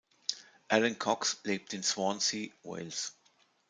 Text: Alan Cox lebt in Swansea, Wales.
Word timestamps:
Alan 0.67 0.95
Cox 0.97 1.41
lebt 1.43 1.73
in 1.75 1.83
Swansea, 1.83 2.49
Wales. 2.63 3.15